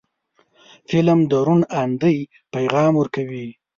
فلم 0.89 1.19
د 1.31 1.33
روڼ 1.47 1.59
اندۍ 1.81 2.17
پیغام 2.53 2.93
ورکوي 2.97 3.47